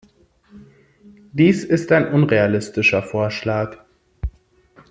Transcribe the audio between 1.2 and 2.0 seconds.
Dies ist